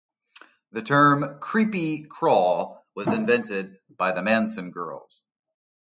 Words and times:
The 0.71 0.81
term 0.81 1.37
"creepy 1.39 2.05
crawl" 2.05 2.83
was 2.95 3.07
invented 3.07 3.77
by 3.99 4.13
the 4.13 4.23
Manson 4.23 4.71
girls. 4.71 5.23